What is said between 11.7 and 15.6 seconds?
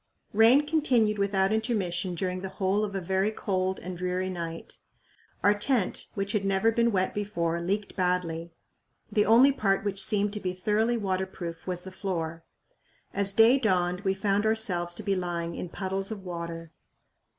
the floor. As day dawned we found ourselves to be lying